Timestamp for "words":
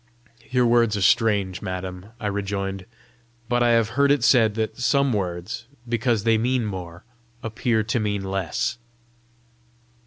0.65-0.97, 5.13-5.67